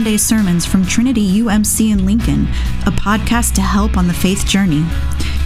[0.00, 2.44] Sunday sermons from Trinity UMC in Lincoln,
[2.86, 4.82] a podcast to help on the faith journey.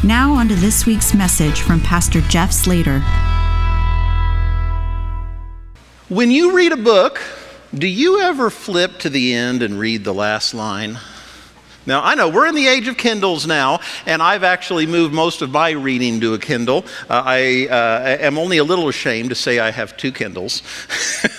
[0.05, 3.01] Now, on to this week's message from Pastor Jeff Slater.
[6.09, 7.21] When you read a book,
[7.75, 10.99] do you ever flip to the end and read the last line?
[11.87, 15.43] Now, I know we're in the age of Kindles now, and I've actually moved most
[15.43, 16.87] of my reading to a Kindle.
[17.11, 20.63] Uh, I uh, am only a little ashamed to say I have two Kindles.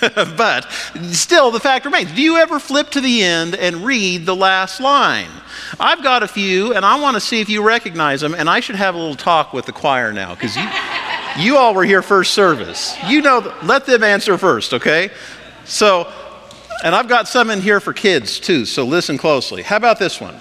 [0.00, 0.70] but
[1.10, 4.80] still, the fact remains do you ever flip to the end and read the last
[4.80, 5.30] line?
[5.80, 8.60] I've got a few, and I want to see if you recognize them, and I
[8.60, 10.68] should have a little talk with the choir now, because you,
[11.38, 12.96] you all were here first service.
[13.08, 15.10] You know, let them answer first, okay?
[15.64, 16.12] So,
[16.84, 19.62] and I've got some in here for kids too, so listen closely.
[19.62, 20.36] How about this one?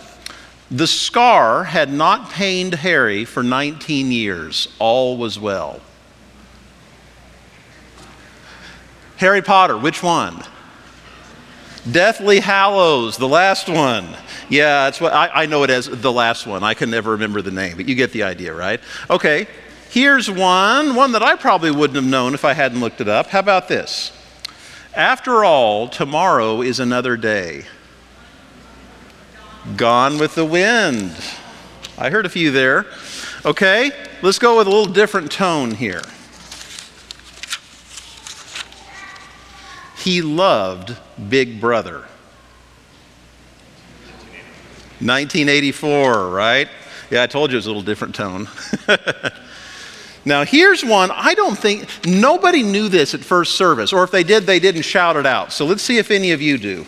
[0.72, 4.68] The scar had not pained Harry for 19 years.
[4.80, 5.80] All was well.
[9.18, 10.44] Harry Potter, which one?
[11.90, 14.08] Deathly Hallows, the last one.
[14.50, 16.64] Yeah, that's what I, I know it as the last one.
[16.64, 18.80] I can never remember the name, but you get the idea, right?
[19.10, 19.48] Okay,
[19.92, 23.28] here's one, one that I probably wouldn't have known if I hadn't looked it up.
[23.28, 24.12] How about this?
[24.96, 27.66] After all, tomorrow is another day.
[29.76, 31.14] Gone with the wind.
[31.98, 32.86] I heard a few there.
[33.44, 36.02] Okay, let's go with a little different tone here.
[39.98, 40.96] He loved
[41.28, 42.06] Big Brother.
[45.02, 46.70] 1984, right?
[47.12, 48.48] Yeah, I told you it was a little different tone.
[50.26, 54.24] Now, here's one I don't think nobody knew this at first service, or if they
[54.24, 55.54] did, they didn't shout it out.
[55.54, 56.86] So let's see if any of you do.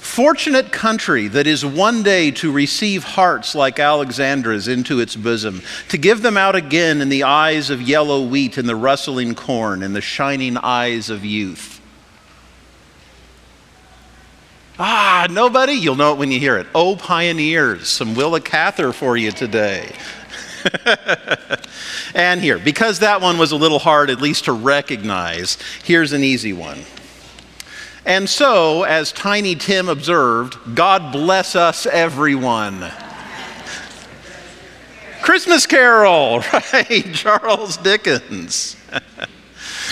[0.00, 5.98] Fortunate country that is one day to receive hearts like Alexandra's into its bosom, to
[5.98, 9.94] give them out again in the eyes of yellow wheat and the rustling corn and
[9.94, 11.80] the shining eyes of youth.
[14.78, 15.72] Ah, nobody?
[15.72, 16.68] You'll know it when you hear it.
[16.74, 19.94] Oh, pioneers, some Willa Cather for you today.
[22.14, 26.24] and here, because that one was a little hard at least to recognize, here's an
[26.24, 26.80] easy one.
[28.06, 32.90] And so, as Tiny Tim observed, God bless us, everyone.
[35.22, 37.10] Christmas Carol, right?
[37.14, 38.76] Charles Dickens.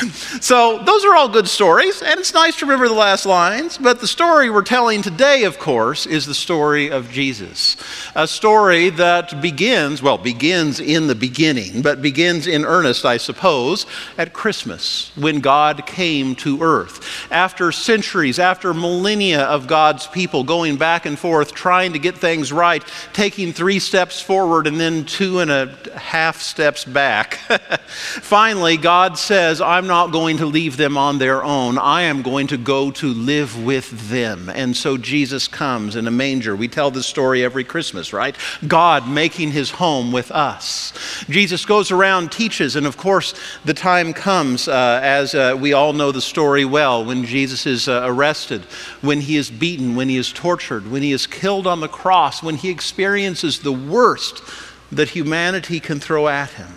[0.40, 3.78] so, those are all good stories, and it's nice to remember the last lines.
[3.78, 7.76] But the story we're telling today, of course, is the story of Jesus.
[8.14, 13.86] A story that begins, well, begins in the beginning, but begins in earnest, I suppose,
[14.18, 17.28] at Christmas, when God came to earth.
[17.30, 22.52] After centuries, after millennia of God's people going back and forth, trying to get things
[22.52, 27.34] right, taking three steps forward and then two and a half steps back,
[27.86, 31.76] finally, God says, I'm not going to leave them on their own.
[31.76, 34.48] I am going to go to live with them.
[34.48, 36.56] And so Jesus comes in a manger.
[36.56, 38.36] We tell this story every Christmas, right?
[38.66, 40.92] God making his home with us.
[41.28, 45.92] Jesus goes around, teaches, and of course, the time comes, uh, as uh, we all
[45.92, 48.62] know the story well, when Jesus is uh, arrested,
[49.02, 52.42] when he is beaten, when he is tortured, when he is killed on the cross,
[52.42, 54.42] when he experiences the worst
[54.90, 56.72] that humanity can throw at him.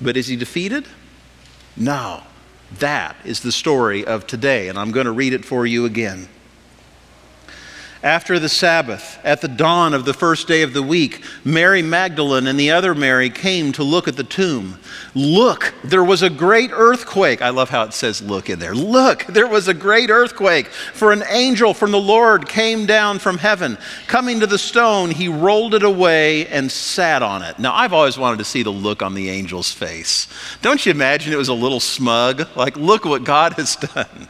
[0.00, 0.86] But is he defeated?
[1.76, 2.22] No,
[2.78, 6.28] that is the story of today, and I'm going to read it for you again.
[8.02, 12.48] After the Sabbath, at the dawn of the first day of the week, Mary Magdalene
[12.48, 14.80] and the other Mary came to look at the tomb.
[15.14, 17.40] Look, there was a great earthquake.
[17.42, 18.74] I love how it says look in there.
[18.74, 23.38] Look, there was a great earthquake, for an angel from the Lord came down from
[23.38, 23.78] heaven.
[24.08, 27.60] Coming to the stone, he rolled it away and sat on it.
[27.60, 30.26] Now, I've always wanted to see the look on the angel's face.
[30.60, 32.48] Don't you imagine it was a little smug?
[32.56, 34.28] Like, look what God has done.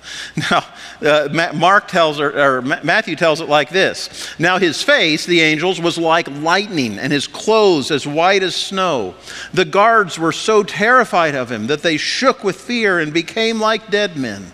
[0.50, 0.62] Now,
[1.00, 5.40] uh, Mark tells, or, or Matthew tells it like like this Now his face, the
[5.40, 9.14] angel's, was like lightning, and his clothes as white as snow.
[9.54, 13.88] The guards were so terrified of him that they shook with fear and became like
[13.88, 14.50] dead men.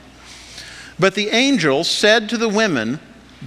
[0.98, 3.00] But the angel said to the women,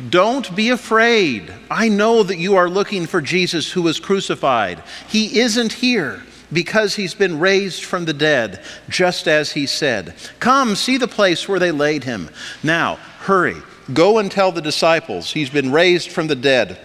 [0.10, 1.54] Don't be afraid.
[1.70, 4.82] I know that you are looking for Jesus who was crucified.
[5.08, 10.16] He isn't here because he's been raised from the dead, just as he said.
[10.40, 12.30] Come, see the place where they laid him.
[12.64, 13.58] Now, hurry.
[13.94, 16.78] Go and tell the disciples, He's been raised from the dead.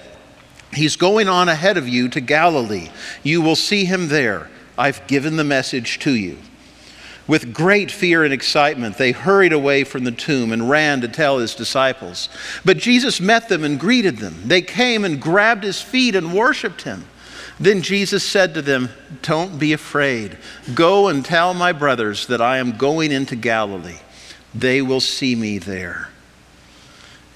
[0.73, 2.91] He's going on ahead of you to Galilee.
[3.23, 4.51] You will see him there.
[4.77, 6.39] I've given the message to you.
[7.27, 11.39] With great fear and excitement, they hurried away from the tomb and ran to tell
[11.39, 12.29] his disciples.
[12.65, 14.37] But Jesus met them and greeted them.
[14.45, 17.05] They came and grabbed his feet and worshiped him.
[17.59, 18.91] Then Jesus said to them,
[19.23, 20.39] Don't be afraid.
[20.75, 23.99] Go and tell my brothers that I am going into Galilee.
[24.55, 26.09] They will see me there.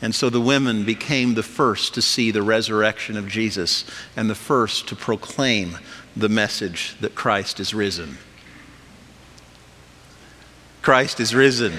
[0.03, 3.85] And so the women became the first to see the resurrection of Jesus
[4.17, 5.79] and the first to proclaim
[6.17, 8.19] the message that Christ is risen.
[10.83, 11.75] Christ is risen.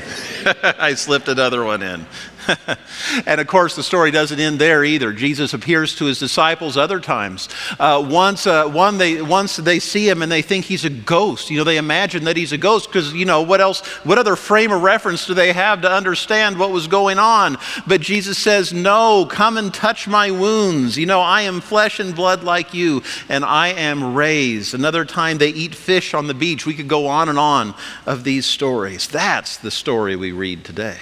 [0.64, 2.06] I slipped another one in.
[3.26, 5.14] and of course, the story doesn't end there either.
[5.14, 7.50] Jesus appears to his disciples other times.
[7.80, 11.50] Uh, once, uh, one they, once they see him and they think he's a ghost.
[11.50, 14.36] You know, they imagine that he's a ghost because, you know, what else, what other
[14.36, 17.58] frame of reference do they have to understand what was going on?
[17.88, 20.98] But Jesus says, No, come and touch my wounds.
[20.98, 24.74] You know, I am flesh and blood like you, and I am raised.
[24.74, 26.66] Another time they eat fish on the beach.
[26.66, 29.08] We could go on and on of these stories.
[29.08, 30.98] That's the story we read today.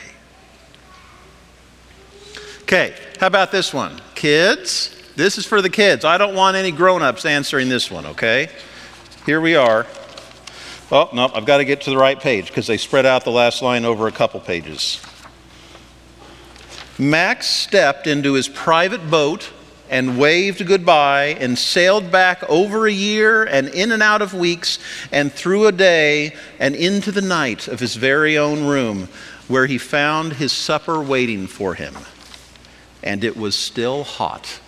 [2.69, 3.99] Okay, how about this one?
[4.13, 6.05] Kids, this is for the kids.
[6.05, 8.47] I don't want any grown ups answering this one, okay?
[9.25, 9.87] Here we are.
[10.91, 13.31] Oh, no, I've got to get to the right page because they spread out the
[13.31, 15.01] last line over a couple pages.
[16.99, 19.51] Max stepped into his private boat
[19.89, 24.77] and waved goodbye and sailed back over a year and in and out of weeks
[25.11, 29.09] and through a day and into the night of his very own room
[29.47, 31.95] where he found his supper waiting for him
[33.03, 34.59] and it was still hot.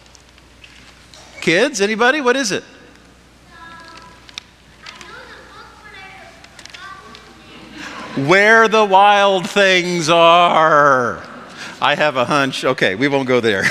[1.41, 2.21] Kids, anybody?
[2.21, 2.63] What is it?
[8.27, 11.23] Where the wild things are.
[11.81, 12.63] I have a hunch.
[12.63, 13.63] Okay, we won't go there.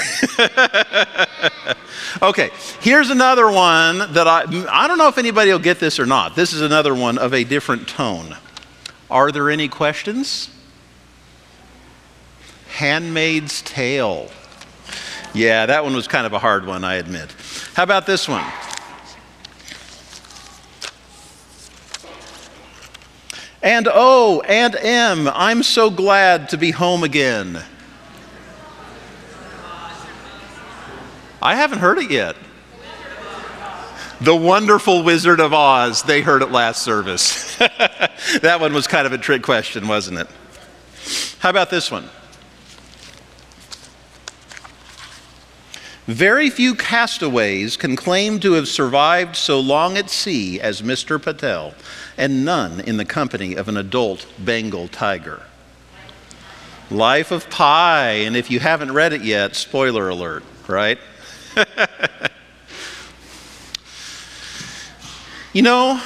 [2.23, 6.07] okay, here's another one that I I don't know if anybody will get this or
[6.07, 6.35] not.
[6.35, 8.37] This is another one of a different tone.
[9.11, 10.51] Are there any questions?
[12.69, 14.31] Handmaid's Tale.
[15.33, 17.35] Yeah, that one was kind of a hard one, I admit.
[17.75, 18.45] How about this one?
[23.63, 27.63] And oh, Aunt Em, I'm so glad to be home again.
[31.43, 32.37] I haven't heard it yet.
[34.21, 36.03] The Wonderful Wizard of Oz.
[36.03, 37.57] They heard it last service.
[37.57, 40.29] that one was kind of a trick question, wasn't it?
[41.39, 42.09] How about this one?
[46.07, 51.23] Very few castaways can claim to have survived so long at sea as Mr.
[51.23, 51.75] Patel,
[52.17, 55.43] and none in the company of an adult Bengal tiger.
[56.91, 60.99] Life of Pi, and if you haven't read it yet, spoiler alert, right?
[65.53, 66.01] you know,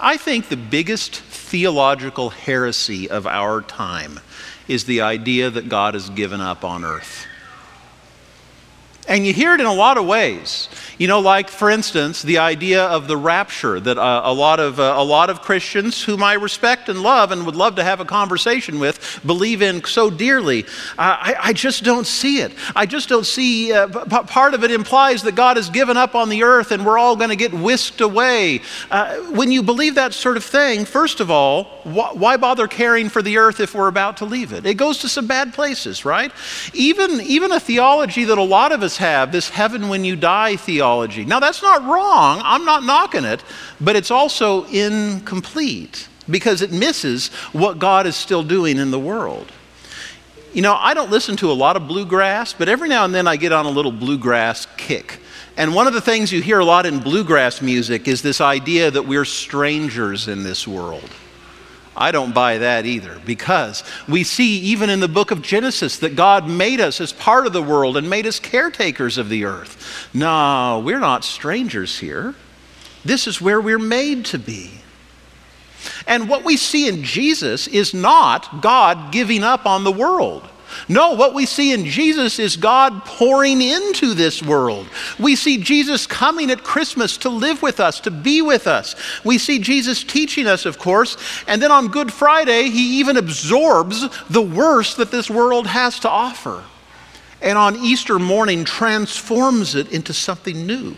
[0.00, 4.20] I think the biggest theological heresy of our time
[4.68, 7.26] is the idea that God has given up on earth.
[9.06, 10.68] And you hear it in a lot of ways.
[10.96, 14.78] You know, like for instance, the idea of the rapture that uh, a, lot of,
[14.78, 18.00] uh, a lot of Christians, whom I respect and love and would love to have
[18.00, 20.64] a conversation with, believe in so dearly.
[20.96, 22.52] Uh, I, I, just don't see it.
[22.76, 23.72] I just don't see.
[23.72, 26.86] Uh, p- part of it implies that God has given up on the earth and
[26.86, 28.60] we're all going to get whisked away.
[28.90, 33.08] Uh, when you believe that sort of thing, first of all, wh- why bother caring
[33.08, 34.64] for the earth if we're about to leave it?
[34.64, 36.30] It goes to some bad places, right?
[36.72, 40.56] Even, even a theology that a lot of us have, this heaven when you die
[40.56, 41.24] theology theology.
[41.24, 42.40] Now, that's not wrong.
[42.44, 43.42] I'm not knocking it,
[43.80, 49.50] but it's also incomplete because it misses what God is still doing in the world.
[50.52, 53.26] You know, I don't listen to a lot of bluegrass, but every now and then
[53.26, 55.20] I get on a little bluegrass kick.
[55.56, 58.90] And one of the things you hear a lot in bluegrass music is this idea
[58.90, 61.08] that we're strangers in this world.
[61.96, 66.16] I don't buy that either because we see even in the book of Genesis that
[66.16, 70.08] God made us as part of the world and made us caretakers of the earth.
[70.12, 72.34] No, we're not strangers here.
[73.04, 74.70] This is where we're made to be.
[76.06, 80.48] And what we see in Jesus is not God giving up on the world.
[80.88, 84.86] No, what we see in Jesus is God pouring into this world.
[85.18, 88.94] We see Jesus coming at Christmas to live with us, to be with us.
[89.24, 94.08] We see Jesus teaching us, of course, and then on Good Friday, he even absorbs
[94.28, 96.62] the worst that this world has to offer.
[97.40, 100.96] And on Easter morning, transforms it into something new.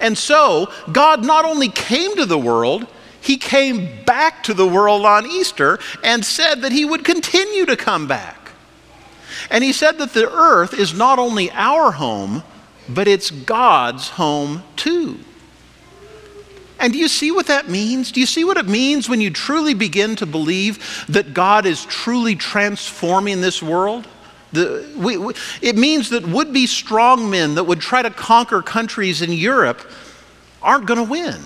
[0.00, 2.86] And so, God not only came to the world,
[3.20, 7.76] he came back to the world on Easter and said that he would continue to
[7.76, 8.39] come back.
[9.50, 12.42] And he said that the earth is not only our home,
[12.88, 15.18] but it's God's home too.
[16.78, 18.10] And do you see what that means?
[18.10, 21.84] Do you see what it means when you truly begin to believe that God is
[21.84, 24.08] truly transforming this world?
[24.52, 28.62] The, we, we, it means that would be strong men that would try to conquer
[28.62, 29.80] countries in Europe
[30.62, 31.40] aren't going to win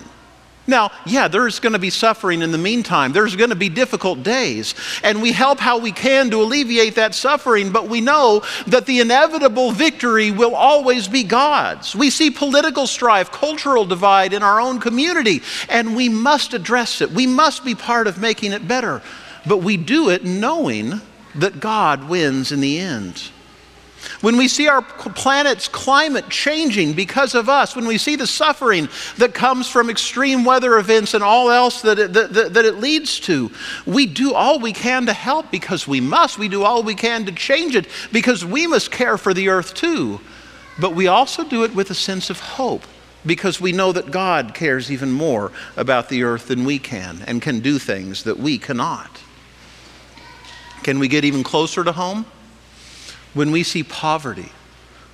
[0.66, 3.12] Now, yeah, there's going to be suffering in the meantime.
[3.12, 4.74] There's going to be difficult days.
[5.02, 9.00] And we help how we can to alleviate that suffering, but we know that the
[9.00, 11.94] inevitable victory will always be God's.
[11.94, 17.10] We see political strife, cultural divide in our own community, and we must address it.
[17.10, 19.02] We must be part of making it better.
[19.46, 21.02] But we do it knowing
[21.34, 23.30] that God wins in the end.
[24.20, 28.88] When we see our planet's climate changing because of us, when we see the suffering
[29.18, 32.76] that comes from extreme weather events and all else that it, that, that, that it
[32.76, 33.50] leads to,
[33.86, 36.38] we do all we can to help because we must.
[36.38, 39.74] We do all we can to change it because we must care for the earth
[39.74, 40.20] too.
[40.78, 42.82] But we also do it with a sense of hope
[43.26, 47.40] because we know that God cares even more about the earth than we can and
[47.40, 49.22] can do things that we cannot.
[50.82, 52.26] Can we get even closer to home?
[53.34, 54.50] When we see poverty,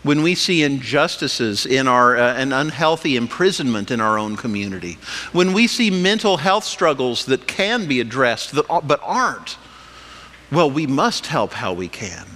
[0.02, 4.98] when we see injustices in our uh, an unhealthy imprisonment in our own community,
[5.32, 9.58] when we see mental health struggles that can be addressed that, but aren't,
[10.50, 12.26] well, we must help how we can.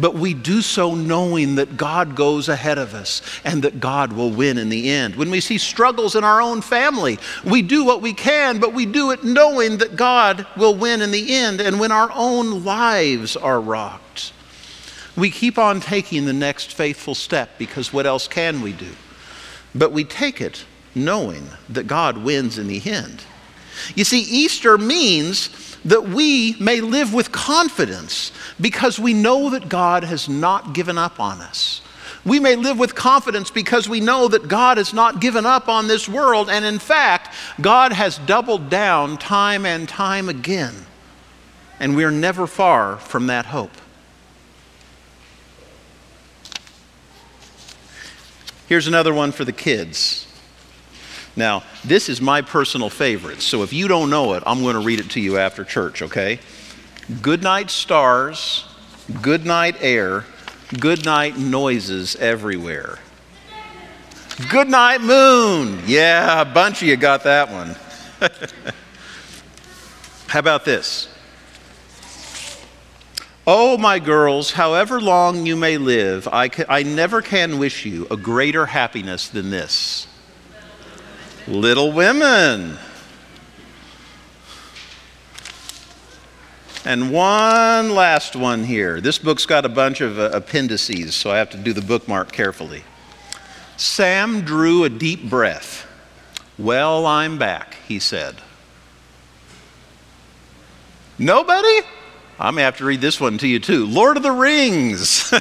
[0.00, 4.30] But we do so knowing that God goes ahead of us and that God will
[4.30, 5.16] win in the end.
[5.16, 8.86] When we see struggles in our own family, we do what we can, but we
[8.86, 11.60] do it knowing that God will win in the end.
[11.60, 14.07] And when our own lives are rocked,
[15.18, 18.90] we keep on taking the next faithful step because what else can we do?
[19.74, 23.22] But we take it knowing that God wins in the end.
[23.94, 30.04] You see, Easter means that we may live with confidence because we know that God
[30.04, 31.80] has not given up on us.
[32.24, 35.86] We may live with confidence because we know that God has not given up on
[35.86, 40.74] this world, and in fact, God has doubled down time and time again.
[41.80, 43.70] And we're never far from that hope.
[48.68, 50.26] Here's another one for the kids.
[51.34, 54.80] Now, this is my personal favorite, so if you don't know it, I'm going to
[54.80, 56.38] read it to you after church, okay?
[57.22, 58.66] Good night, stars.
[59.22, 60.26] Good night, air.
[60.78, 62.98] Good night, noises everywhere.
[64.50, 65.80] Good night, moon.
[65.86, 67.74] Yeah, a bunch of you got that one.
[70.26, 71.08] How about this?
[73.50, 78.06] Oh, my girls, however long you may live, I, ca- I never can wish you
[78.10, 80.06] a greater happiness than this.
[81.46, 82.76] Little Women.
[86.84, 89.00] And one last one here.
[89.00, 92.32] This book's got a bunch of uh, appendices, so I have to do the bookmark
[92.32, 92.84] carefully.
[93.78, 95.86] Sam drew a deep breath.
[96.58, 98.42] Well, I'm back, he said.
[101.18, 101.80] Nobody?
[102.40, 103.84] I'm going to have to read this one to you too.
[103.84, 105.08] Lord of the Rings,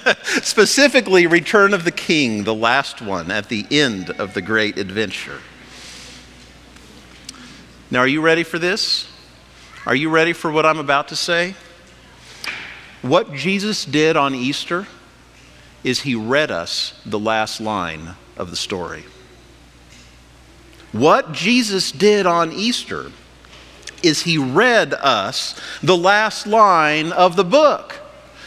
[0.43, 5.39] specifically Return of the King, the last one at the end of the great adventure.
[7.91, 9.07] Now, are you ready for this?
[9.85, 11.55] Are you ready for what I'm about to say?
[13.03, 14.87] What Jesus did on Easter
[15.83, 19.05] is he read us the last line of the story.
[20.91, 23.11] What Jesus did on Easter
[24.03, 27.99] is he read us the last line of the book.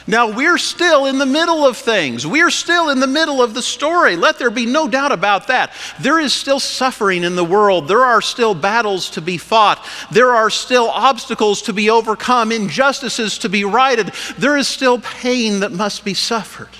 [0.07, 2.27] Now, we're still in the middle of things.
[2.27, 4.17] We're still in the middle of the story.
[4.17, 5.73] Let there be no doubt about that.
[6.01, 7.87] There is still suffering in the world.
[7.87, 9.87] There are still battles to be fought.
[10.11, 14.09] There are still obstacles to be overcome, injustices to be righted.
[14.37, 16.71] There is still pain that must be suffered.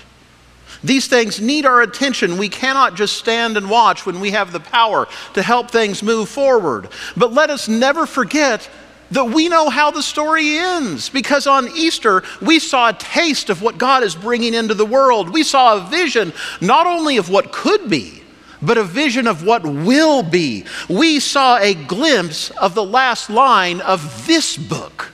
[0.83, 2.39] These things need our attention.
[2.39, 6.29] We cannot just stand and watch when we have the power to help things move
[6.29, 6.89] forward.
[7.17, 8.69] But let us never forget
[9.11, 13.61] that we know how the story ends because on Easter we saw a taste of
[13.61, 15.31] what God is bringing into the world.
[15.31, 18.23] We saw a vision not only of what could be,
[18.63, 20.65] but a vision of what will be.
[20.89, 25.13] We saw a glimpse of the last line of this book.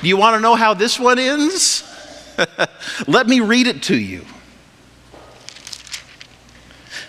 [0.00, 1.82] Do you want to know how this one ends?
[3.06, 4.24] Let me read it to you.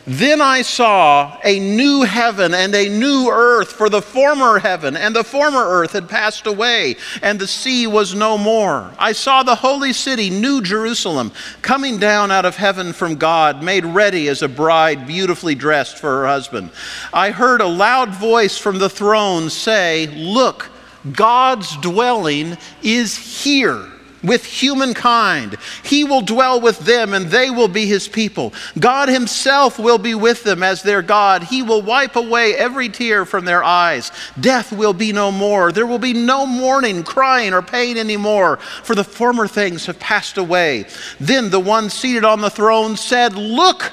[0.10, 5.16] Then I saw a new heaven and a new earth, for the former heaven and
[5.16, 8.92] the former earth had passed away, and the sea was no more.
[8.98, 11.32] I saw the holy city, New Jerusalem,
[11.62, 16.22] coming down out of heaven from God, made ready as a bride beautifully dressed for
[16.22, 16.72] her husband.
[17.14, 20.70] I heard a loud voice from the throne say, Look,
[21.12, 23.92] God's dwelling is here
[24.24, 25.58] with humankind.
[25.84, 28.54] He will dwell with them and they will be his people.
[28.78, 31.44] God himself will be with them as their God.
[31.44, 34.12] He will wipe away every tear from their eyes.
[34.40, 35.72] Death will be no more.
[35.72, 40.38] There will be no mourning, crying, or pain anymore, for the former things have passed
[40.38, 40.86] away.
[41.20, 43.92] Then the one seated on the throne said, Look,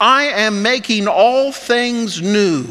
[0.00, 2.66] I am making all things new.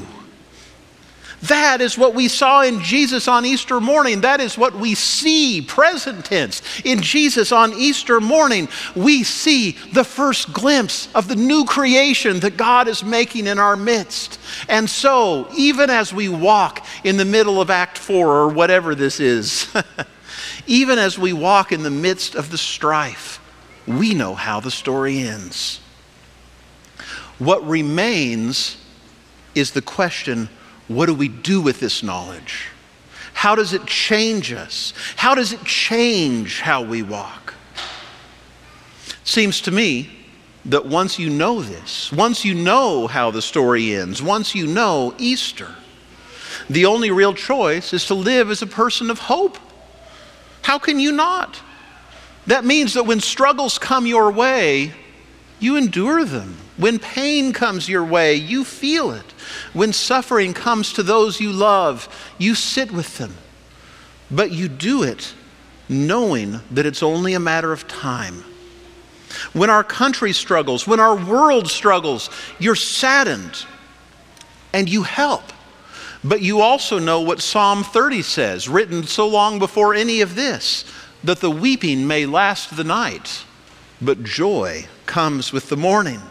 [1.43, 4.21] That is what we saw in Jesus on Easter morning.
[4.21, 8.67] That is what we see, present tense, in Jesus on Easter morning.
[8.95, 13.75] We see the first glimpse of the new creation that God is making in our
[13.75, 14.39] midst.
[14.67, 19.19] And so, even as we walk in the middle of Act 4 or whatever this
[19.19, 19.71] is,
[20.67, 23.39] even as we walk in the midst of the strife,
[23.85, 25.81] we know how the story ends.
[27.37, 28.77] What remains
[29.53, 30.49] is the question
[30.87, 32.69] what do we do with this knowledge?
[33.33, 34.93] How does it change us?
[35.15, 37.53] How does it change how we walk?
[39.23, 40.09] Seems to me
[40.65, 45.13] that once you know this, once you know how the story ends, once you know
[45.17, 45.75] Easter,
[46.69, 49.57] the only real choice is to live as a person of hope.
[50.63, 51.61] How can you not?
[52.47, 54.93] That means that when struggles come your way,
[55.59, 56.57] you endure them.
[56.77, 59.25] When pain comes your way, you feel it.
[59.73, 62.07] When suffering comes to those you love,
[62.37, 63.35] you sit with them.
[64.29, 65.33] But you do it
[65.89, 68.43] knowing that it's only a matter of time.
[69.53, 72.29] When our country struggles, when our world struggles,
[72.59, 73.65] you're saddened
[74.73, 75.43] and you help.
[76.23, 80.85] But you also know what Psalm 30 says, written so long before any of this,
[81.23, 83.43] that the weeping may last the night,
[84.01, 86.21] but joy comes with the morning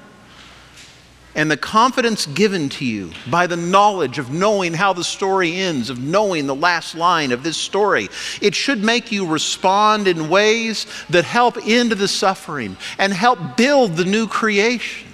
[1.37, 5.90] and the confidence given to you by the knowledge of knowing how the story ends,
[5.90, 8.09] of knowing the last line of this story,
[8.40, 13.97] it should make you respond in ways that help end the suffering and help build
[13.97, 15.07] the new creation.